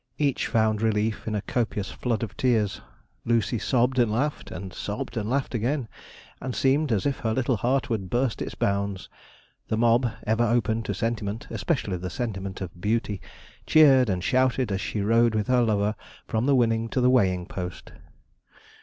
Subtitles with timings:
[0.17, 2.81] Each found relief in a copious flood of tears.
[3.23, 5.87] Lucy sobbed and laughed, and sobbed and laughed again;
[6.41, 9.09] and seemed as if her little heart would burst its bounds.
[9.67, 13.21] The mob, ever open to sentiment especially the sentiment of beauty
[13.67, 15.93] cheered and shouted as she rode with her lover
[16.27, 17.91] from the winning to the weighing post.